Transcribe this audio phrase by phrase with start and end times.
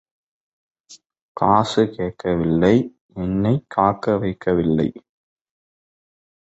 [1.37, 4.89] காசு கேட்க வில்லை—என்னைக் காக்க வைக்க வில்லை.